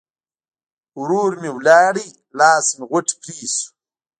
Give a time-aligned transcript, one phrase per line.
[0.99, 1.95] ورور م ولاړ؛
[2.39, 3.67] لاس مې غوټ پرې شو.